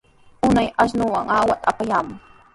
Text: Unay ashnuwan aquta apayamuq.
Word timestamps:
Unay 0.47 0.67
ashnuwan 0.81 1.27
aquta 1.37 1.55
apayamuq. 1.69 2.17